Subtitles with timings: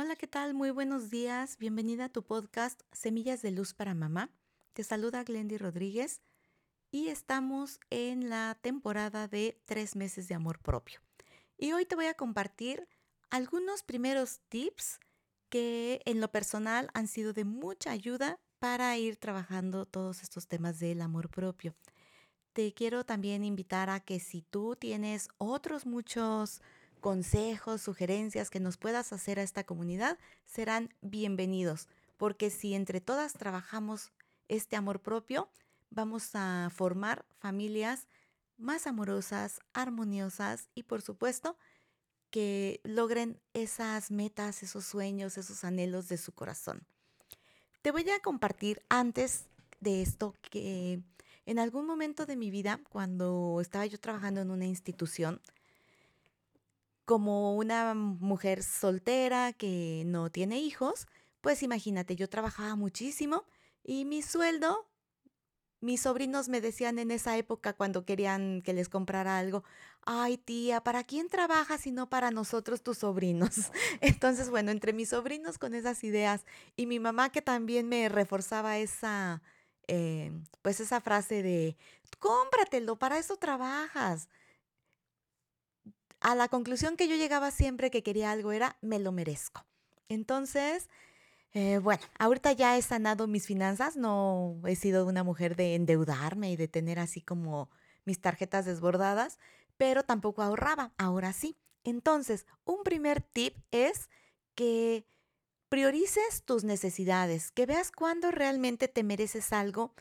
[0.00, 0.54] Hola, ¿qué tal?
[0.54, 1.58] Muy buenos días.
[1.58, 4.30] Bienvenida a tu podcast Semillas de Luz para Mamá.
[4.72, 6.22] Te saluda Glendy Rodríguez
[6.92, 11.00] y estamos en la temporada de tres meses de amor propio.
[11.56, 12.86] Y hoy te voy a compartir
[13.30, 15.00] algunos primeros tips
[15.48, 20.78] que en lo personal han sido de mucha ayuda para ir trabajando todos estos temas
[20.78, 21.74] del amor propio.
[22.52, 26.62] Te quiero también invitar a que si tú tienes otros muchos
[26.98, 33.32] consejos, sugerencias que nos puedas hacer a esta comunidad, serán bienvenidos, porque si entre todas
[33.32, 34.12] trabajamos
[34.48, 35.48] este amor propio,
[35.90, 38.06] vamos a formar familias
[38.56, 41.56] más amorosas, armoniosas y por supuesto
[42.30, 46.86] que logren esas metas, esos sueños, esos anhelos de su corazón.
[47.82, 49.46] Te voy a compartir antes
[49.80, 51.00] de esto que
[51.46, 55.40] en algún momento de mi vida, cuando estaba yo trabajando en una institución,
[57.08, 61.06] como una mujer soltera que no tiene hijos,
[61.40, 63.46] pues imagínate, yo trabajaba muchísimo
[63.82, 64.86] y mi sueldo,
[65.80, 69.64] mis sobrinos me decían en esa época cuando querían que les comprara algo,
[70.04, 73.72] ay tía, ¿para quién trabajas y no para nosotros tus sobrinos?
[74.02, 76.44] Entonces, bueno, entre mis sobrinos con esas ideas
[76.76, 79.40] y mi mamá que también me reforzaba esa,
[79.86, 81.78] eh, pues esa frase de,
[82.18, 84.28] cómpratelo, para eso trabajas
[86.20, 89.64] a la conclusión que yo llegaba siempre que quería algo era, me lo merezco.
[90.08, 90.88] Entonces,
[91.52, 96.50] eh, bueno, ahorita ya he sanado mis finanzas, no he sido una mujer de endeudarme
[96.50, 97.70] y de tener así como
[98.04, 99.38] mis tarjetas desbordadas,
[99.76, 101.56] pero tampoco ahorraba, ahora sí.
[101.84, 104.10] Entonces, un primer tip es
[104.54, 105.06] que
[105.68, 109.94] priorices tus necesidades, que veas cuándo realmente te mereces algo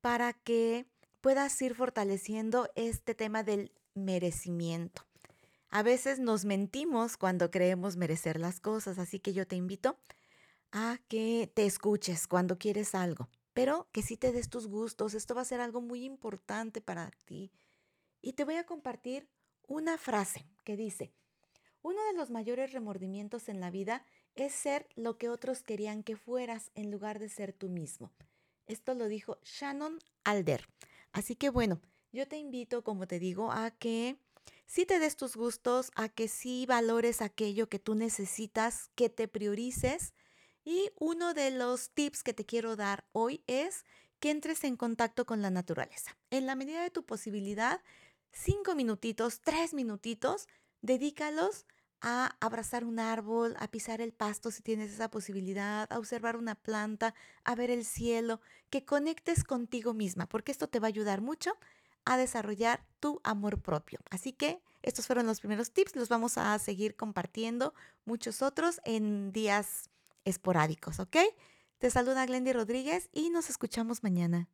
[0.00, 0.86] para que
[1.20, 5.06] puedas ir fortaleciendo este tema del merecimiento.
[5.68, 9.98] A veces nos mentimos cuando creemos merecer las cosas, así que yo te invito
[10.72, 15.14] a que te escuches cuando quieres algo, pero que sí te des tus gustos.
[15.14, 17.52] Esto va a ser algo muy importante para ti.
[18.20, 19.28] Y te voy a compartir
[19.66, 21.12] una frase que dice,
[21.82, 24.04] uno de los mayores remordimientos en la vida
[24.34, 28.12] es ser lo que otros querían que fueras en lugar de ser tú mismo.
[28.66, 30.66] Esto lo dijo Shannon Alder.
[31.12, 31.80] Así que bueno,
[32.12, 34.16] yo te invito, como te digo, a que
[34.66, 39.28] sí te des tus gustos, a que sí valores aquello que tú necesitas, que te
[39.28, 40.14] priorices.
[40.64, 43.84] Y uno de los tips que te quiero dar hoy es
[44.18, 46.16] que entres en contacto con la naturaleza.
[46.30, 47.80] En la medida de tu posibilidad,
[48.32, 50.46] cinco minutitos, tres minutitos,
[50.82, 51.66] dedícalos
[52.02, 56.54] a abrazar un árbol, a pisar el pasto si tienes esa posibilidad, a observar una
[56.54, 61.20] planta, a ver el cielo, que conectes contigo misma, porque esto te va a ayudar
[61.20, 61.58] mucho
[62.04, 64.00] a desarrollar tu amor propio.
[64.10, 67.74] Así que estos fueron los primeros tips, los vamos a seguir compartiendo
[68.04, 69.90] muchos otros en días
[70.24, 71.16] esporádicos, ¿ok?
[71.78, 74.48] Te saluda Glendy Rodríguez y nos escuchamos mañana.